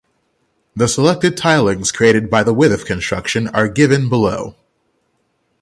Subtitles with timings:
[0.83, 4.55] Selected tilings created by the Wythoff construction are given below.